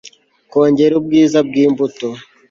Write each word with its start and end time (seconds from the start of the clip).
kongera 0.51 0.93
ubwiza 0.99 1.37
bw 1.47 1.53
imbuto 1.65 2.07